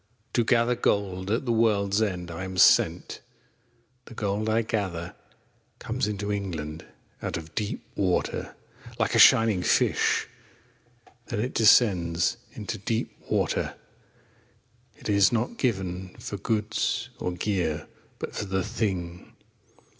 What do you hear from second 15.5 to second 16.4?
given For